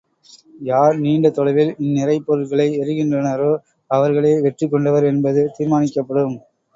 யார் 0.61 0.95
நீண்ட 0.99 1.29
தொலைவில் 1.29 1.73
இந்நிறைப் 1.77 2.25
பொருள்களை 2.27 2.65
எறிகின்றனரோ 2.79 3.51
அவர்களே 3.91 4.33
வெற்றி 4.39 4.67
கொண்டவர் 4.67 5.07
என்பது 5.11 5.43
தீர்மானிக்கப்படும். 5.59 6.35